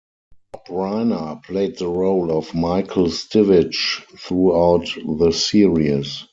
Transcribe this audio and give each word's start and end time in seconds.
Rob 0.67 0.67
Reiner 0.69 1.43
played 1.43 1.77
the 1.77 1.87
role 1.87 2.35
of 2.35 2.55
Michael 2.55 3.05
Stivic 3.09 3.75
throughout 4.17 4.87
the 5.19 5.31
series. 5.31 6.25